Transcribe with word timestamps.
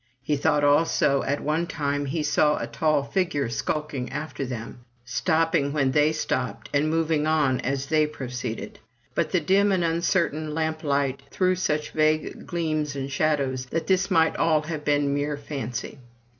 He 0.23 0.35
thought 0.35 0.63
also 0.63 1.21
at 1.27 1.41
one 1.43 1.67
time 1.67 2.05
that 2.05 2.09
he 2.09 2.23
saw 2.23 2.57
a 2.57 2.65
tall 2.65 3.03
figure 3.03 3.49
skulking 3.49 4.11
after 4.11 4.47
them— 4.47 4.79
stopping 5.05 5.73
when 5.73 5.91
they 5.91 6.11
stopped, 6.11 6.71
and 6.73 6.89
moving 6.89 7.27
on 7.27 7.59
as 7.61 7.85
they 7.85 8.07
pro 8.07 8.25
ceeded; 8.25 8.77
but 9.13 9.29
the 9.29 9.39
dim 9.39 9.71
and 9.71 9.83
uncertain 9.83 10.55
lamp 10.55 10.83
light 10.83 11.21
threw 11.29 11.53
such 11.53 11.91
vague 11.91 12.47
gleams 12.47 12.95
and 12.95 13.11
shadows, 13.11 13.67
that 13.67 13.85
this 13.85 14.09
might 14.09 14.35
all 14.37 14.63
have 14.63 14.83
been 14.83 15.13
mere 15.13 15.37
fancy. 15.37 15.99